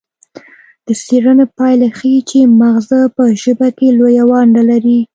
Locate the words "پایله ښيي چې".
1.57-2.37